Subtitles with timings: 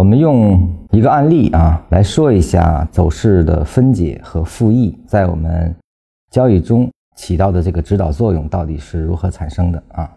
[0.00, 5.76] 我们用一个案例啊来说一下走势的分解和复议在我们
[6.30, 10.10] 交易中起到的这个指导作用到底是如何产生的啊？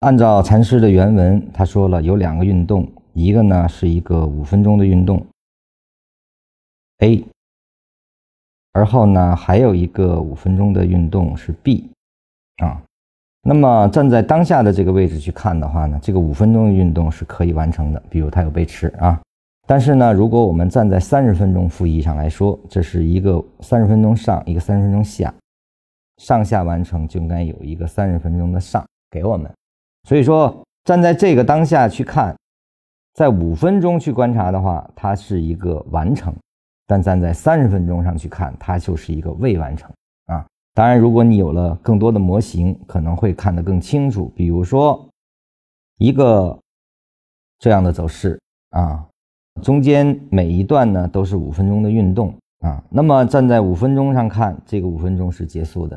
[0.00, 5.22] 按照禅师的原文，他说了有两个运动，一个呢是一个五分钟的运动
[7.00, 7.26] A，
[8.72, 11.90] 而后呢还有一个五分钟的运动是 B
[12.56, 12.80] 啊。
[13.46, 18.02] 那么站在当下的这个位置去看的话呢，这个五分钟的运动是可以完成的。
[18.08, 19.20] 比如它有背驰啊，
[19.66, 25.32] 但是呢，如果我们站在三十分钟负一上来说，这是一个三十分钟上，一个三十分钟下，
[26.16, 29.50] 上下完成就应该有一个三十分钟的上给我们。
[30.08, 32.34] 所以说，站在这个当下去看，
[33.12, 36.32] 在五分钟去观察的话，它是一个完成；
[36.86, 39.90] 但站在三十分钟上去看，它就是一个未完成。
[40.74, 44.32] 当然，如果你有了更多的模型，可能会看得更清楚。
[44.34, 45.08] 比如说，
[45.98, 46.58] 一个
[47.60, 49.06] 这样的走势啊，
[49.62, 52.82] 中间每一段呢都是五分钟的运动啊。
[52.90, 55.96] 那么站在五分钟上看，这个五分钟是结束的；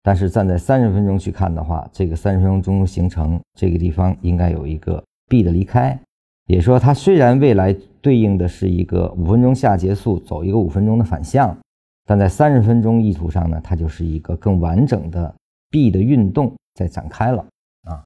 [0.00, 5.98] 但是站在三十分钟去看的话，这个三十分钟中形成这个地方应该有一个 B 的离开，
[6.46, 11.58] 也说它虽然未来对应的是一个五分钟下结束，走一个五分钟的反向。
[12.06, 15.34] 但在三十分钟意图上呢，它就是一个更完整的
[15.70, 17.42] B 的运动在展开了
[17.84, 18.04] 啊，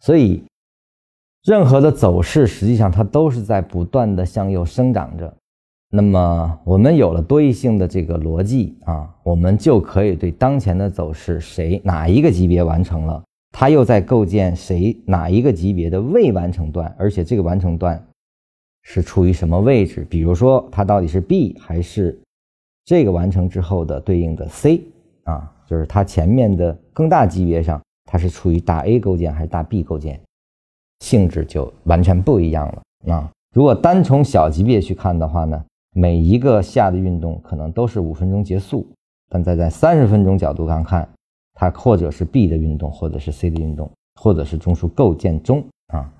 [0.00, 0.44] 所以
[1.42, 5.34] 任何的走势实际上它都是在不断的向右生长着。
[5.88, 18.06] 那么我们有了多义性的这个逻辑啊，我们就可以对当前的走势谁哪一个级别完成了，它又在构建谁哪一个级别的未完成段，而且这个完成段
[18.82, 20.06] 是处于什么位置？
[20.10, 22.20] 比如说它到底是 B 还是？
[22.84, 24.82] 这个完成之后的对应的 C
[25.24, 30.20] 啊，就是它前面的更大级别上，它是处于大 A 构件还是大 B 构件，
[31.00, 33.30] 性质就完全不一样了啊。
[33.54, 38.86] 如果单从小级别去看的话呢，每一个下的运动可能都是五分钟结束，
[39.28, 41.08] 但在在三十分钟角度上看，
[41.54, 43.90] 它或者是 B 的运动，或者是 C 的运动，
[44.20, 46.12] 或者是中枢构建中啊。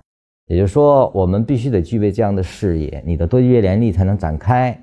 [0.47, 4.79] 也就是说，我们必须得具备这样的视野，你的多级别联立才能展开。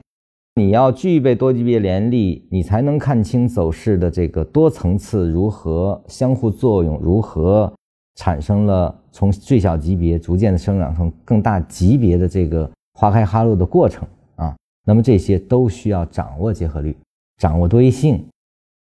[0.60, 7.74] 你要具备多级别联立，你才能看清走势的这个多层次如何相互作用，如何
[8.16, 14.06] 产生了从最小级别逐渐的生长成更大级别的这个花开花落的过程
[14.36, 14.54] 啊。
[14.86, 16.94] 那么这些都需要掌握结合律，
[17.38, 18.22] 掌握多义性，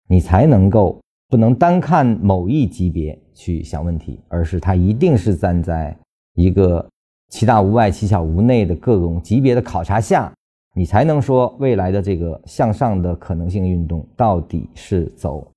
[0.10, 1.00] 你才能够
[1.30, 5.96] 不能单看某一级别去想问题，而是它一定是站在
[6.34, 6.84] 一个
[7.30, 10.34] 其大无外、其小无内的各种级别的考察下。
[10.78, 15.52] 你才能说未来的这个向上的可能性运动到底是走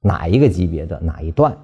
[0.00, 1.54] 哪一个级别的哪一段？